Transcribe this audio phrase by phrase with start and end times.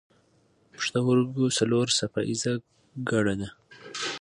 [0.71, 2.53] پوښتورګی څلور څپه ایزه
[3.09, 3.49] ګړه ده.